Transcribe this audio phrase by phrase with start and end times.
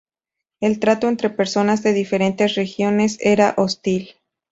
[0.61, 4.15] El trato entre personas de diferentes regiones era hostil.